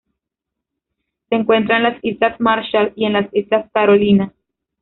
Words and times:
Se 1.29 1.35
encuentra 1.35 1.77
en 1.77 1.83
las 1.83 2.03
Islas 2.03 2.39
Marshall 2.41 2.91
y 2.95 3.05
en 3.05 3.13
las 3.13 3.29
Islas 3.35 3.69
Carolinas. 3.71 4.31